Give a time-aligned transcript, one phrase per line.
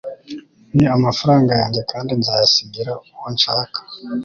[0.75, 3.79] Ni amafaranga yanjye kandi nzayasigira uwo nshaka